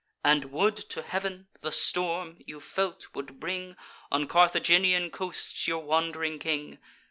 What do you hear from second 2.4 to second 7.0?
you felt, would bring On Carthaginian coasts your wand'ring king.